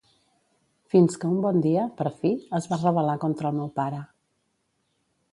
[0.93, 4.01] Fins que un bon dia, per fi, es va rebel·lar contra el meu pare.